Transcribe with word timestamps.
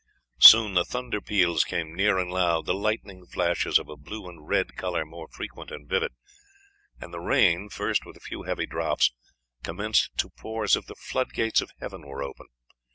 Soon 0.39 0.73
the 0.73 0.83
thunder 0.83 1.21
peals 1.21 1.63
came 1.63 1.93
near 1.93 2.17
and 2.17 2.31
loud, 2.31 2.65
the 2.65 2.73
lightning 2.73 3.23
flashes, 3.27 3.77
of 3.77 3.87
a 3.87 3.95
blue 3.95 4.27
and 4.27 4.47
red 4.47 4.75
color, 4.75 5.05
more 5.05 5.27
frequent 5.27 5.69
and 5.69 5.87
vivid; 5.87 6.11
and 6.99 7.13
the 7.13 7.19
rain, 7.19 7.69
first 7.69 8.03
with 8.03 8.17
a 8.17 8.19
few 8.19 8.41
heavy 8.41 8.65
drops, 8.65 9.11
commenced 9.61 10.09
to 10.17 10.31
pour 10.31 10.63
as 10.63 10.75
if 10.75 10.87
the 10.87 10.95
floodgates 10.95 11.61
of 11.61 11.69
heaven 11.79 12.01
were 12.03 12.23
open. 12.23 12.47